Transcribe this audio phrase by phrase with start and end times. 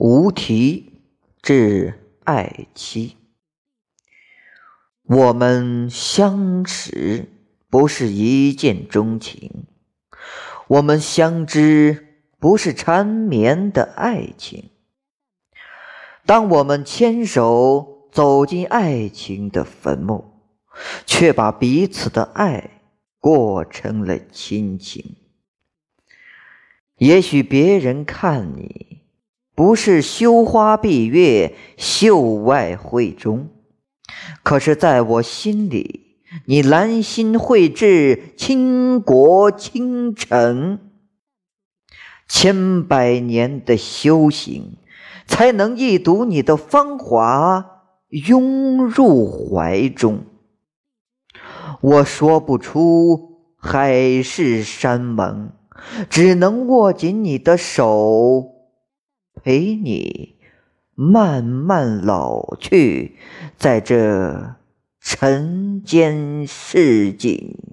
[0.00, 0.92] 无题
[1.42, 1.92] 致
[2.22, 3.16] 爱妻。
[5.02, 7.26] 我们相识
[7.68, 9.66] 不是一见钟情，
[10.68, 14.70] 我们相知不是缠绵的爱情。
[16.24, 20.24] 当我们牵手走进爱情的坟墓，
[21.06, 22.82] 却把彼此的爱
[23.18, 25.16] 过成了亲情。
[26.98, 28.87] 也许别人看你。
[29.58, 33.48] 不是羞花闭月，秀外慧中。
[34.44, 40.78] 可是，在我心里，你兰心蕙质，倾国倾城。
[42.28, 44.76] 千百年的修行，
[45.26, 50.20] 才能一睹你的芳华，拥入怀中。
[51.80, 55.50] 我说不出海誓山盟，
[56.08, 58.54] 只能握紧你的手。
[59.42, 60.36] 陪你
[60.94, 63.16] 慢慢老去，
[63.56, 64.56] 在这
[65.00, 67.67] 尘间市井。